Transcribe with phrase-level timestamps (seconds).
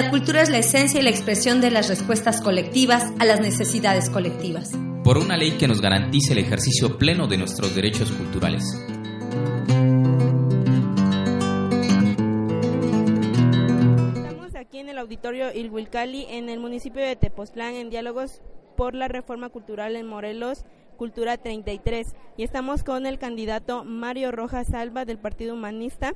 [0.00, 4.08] La cultura es la esencia y la expresión de las respuestas colectivas a las necesidades
[4.08, 4.70] colectivas.
[5.02, 8.62] Por una ley que nos garantice el ejercicio pleno de nuestros derechos culturales.
[14.14, 18.40] Estamos aquí en el auditorio Ilhuilcali, en el municipio de Tepoztlán, en diálogos
[18.76, 20.64] por la reforma cultural en Morelos,
[20.96, 22.14] Cultura 33.
[22.36, 26.14] Y estamos con el candidato Mario Rojas Salva del Partido Humanista.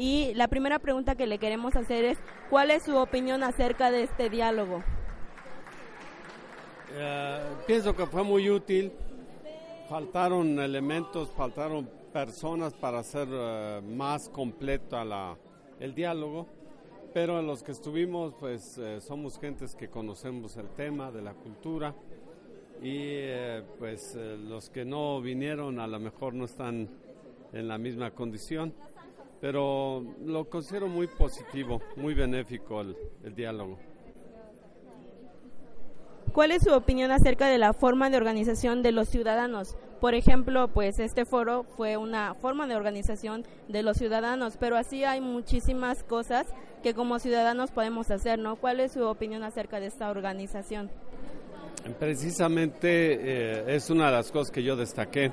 [0.00, 2.18] Y la primera pregunta que le queremos hacer es,
[2.48, 4.82] ¿cuál es su opinión acerca de este diálogo?
[6.94, 8.92] Eh, pienso que fue muy útil.
[9.90, 15.36] Faltaron elementos, faltaron personas para hacer eh, más completo la,
[15.78, 16.46] el diálogo,
[17.12, 21.94] pero los que estuvimos, pues eh, somos gentes que conocemos el tema de la cultura
[22.80, 23.20] y
[23.78, 26.88] pues los que no vinieron a lo mejor no están
[27.52, 28.72] en la misma condición
[29.40, 32.96] pero lo considero muy positivo, muy benéfico el,
[33.34, 33.78] diálogo.
[36.32, 39.76] ¿Cuál es su opinión acerca de la forma de organización de los ciudadanos?
[40.00, 45.04] Por ejemplo, pues este foro fue una forma de organización de los ciudadanos, pero así
[45.04, 46.46] hay muchísimas cosas
[46.82, 48.56] que como ciudadanos podemos hacer, ¿no?
[48.56, 50.90] ¿Cuál es su opinión acerca de esta organización?
[51.98, 55.32] Precisamente eh, es una de las cosas que yo destaqué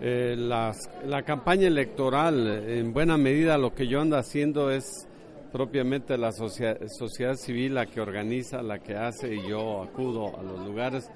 [0.00, 5.08] eh, la campaña electoral, en buena medida lo que yo ando haciendo es
[5.52, 10.66] propiamente la sociedad civil la que organiza, la que hace y yo acudo a los
[10.66, 11.10] lugares.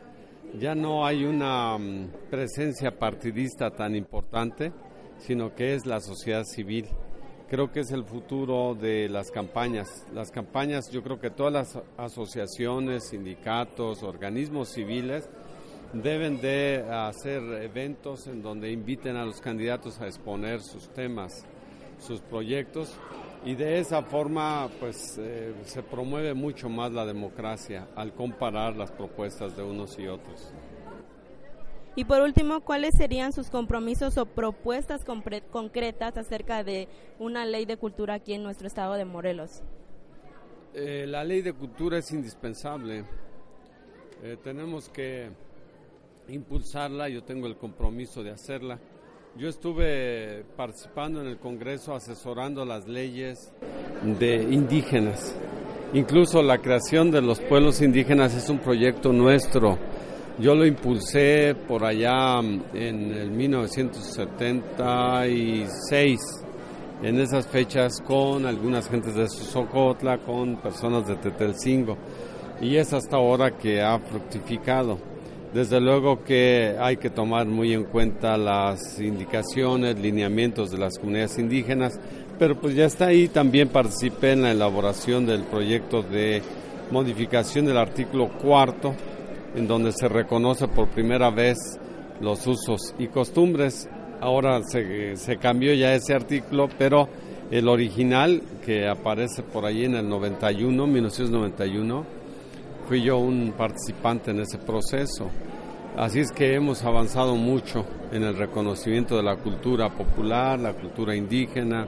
[0.58, 4.72] Ya no hay una mm, presencia partidista tan importante,
[5.18, 6.86] sino que es la sociedad civil.
[7.48, 10.06] Creo que es el futuro de las campañas.
[10.14, 15.28] Las campañas, yo creo que todas las asociaciones, sindicatos, organismos civiles,
[15.92, 21.44] deben de hacer eventos en donde inviten a los candidatos a exponer sus temas,
[21.98, 22.96] sus proyectos
[23.44, 28.90] y de esa forma pues eh, se promueve mucho más la democracia al comparar las
[28.90, 30.52] propuestas de unos y otros.
[31.94, 36.88] Y por último, ¿cuáles serían sus compromisos o propuestas concretas acerca de
[37.18, 39.62] una ley de cultura aquí en nuestro estado de Morelos?
[40.72, 43.04] Eh, la ley de cultura es indispensable.
[44.22, 45.28] Eh, tenemos que
[46.28, 48.78] impulsarla, yo tengo el compromiso de hacerla.
[49.36, 53.50] Yo estuve participando en el Congreso asesorando las leyes
[54.18, 55.34] de indígenas.
[55.94, 59.78] Incluso la creación de los pueblos indígenas es un proyecto nuestro.
[60.38, 66.20] Yo lo impulsé por allá en el 1976,
[67.02, 71.98] en esas fechas con algunas gentes de Sosocotla, con personas de Tetelcingo.
[72.60, 75.11] Y es hasta ahora que ha fructificado.
[75.52, 81.38] Desde luego que hay que tomar muy en cuenta las indicaciones, lineamientos de las comunidades
[81.38, 82.00] indígenas,
[82.38, 86.42] pero pues ya está ahí, también participé en la elaboración del proyecto de
[86.90, 88.94] modificación del artículo cuarto,
[89.54, 91.58] en donde se reconoce por primera vez
[92.22, 93.90] los usos y costumbres.
[94.22, 97.10] Ahora se, se cambió ya ese artículo, pero
[97.50, 102.21] el original que aparece por ahí en el 91, 1991,
[102.86, 105.30] fui yo un participante en ese proceso.
[105.96, 111.14] Así es que hemos avanzado mucho en el reconocimiento de la cultura popular, la cultura
[111.14, 111.86] indígena,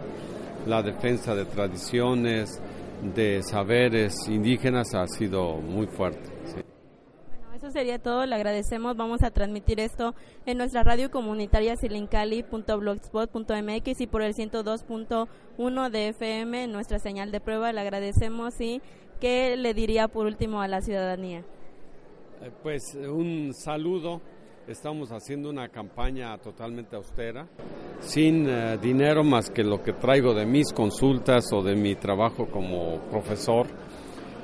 [0.67, 2.61] la defensa de tradiciones,
[3.15, 6.31] de saberes indígenas ha sido muy fuerte.
[7.29, 8.27] Bueno, eso sería todo.
[8.27, 8.95] Le agradecemos.
[8.97, 10.15] Vamos a transmitir esto
[10.47, 17.73] en nuestra radio comunitaria silincali.blogspot.mx y por el 102.1 de FM, nuestra señal de prueba.
[17.73, 18.83] Le agradecemos y
[19.21, 21.45] ¿qué le diría por último a la ciudadanía?
[22.43, 24.21] Eh, pues un saludo.
[24.67, 27.47] Estamos haciendo una campaña totalmente austera,
[28.01, 32.47] sin eh, dinero más que lo que traigo de mis consultas o de mi trabajo
[32.47, 33.67] como profesor.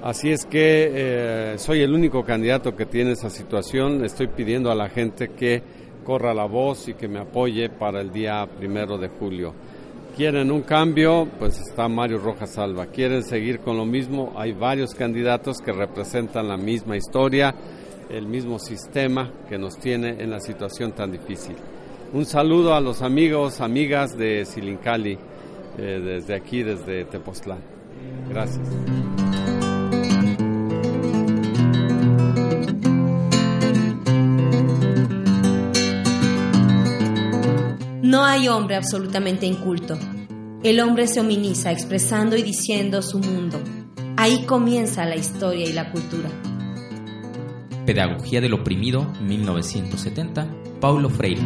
[0.03, 4.05] Así es que eh, soy el único candidato que tiene esa situación.
[4.05, 5.63] Estoy pidiendo a la gente que
[6.05, 9.55] corra la voz y que me apoye para el día primero de julio.
[10.17, 12.87] Quieren un cambio, pues está Mario Rojas Salva.
[12.87, 17.55] Quieren seguir con lo mismo, hay varios candidatos que representan la misma historia,
[18.11, 21.57] el mismo sistema que nos tiene en la situación tan difícil.
[22.13, 25.17] Un saludo a los amigos, amigas de Silincali,
[25.79, 27.61] eh, desde aquí, desde Tepoztlán.
[28.29, 28.69] Gracias.
[38.11, 39.97] No hay hombre absolutamente inculto.
[40.65, 43.61] El hombre se hominiza expresando y diciendo su mundo.
[44.17, 46.29] Ahí comienza la historia y la cultura.
[47.87, 50.49] Pedagogía del oprimido, 1970,
[50.81, 51.41] Paulo Freire.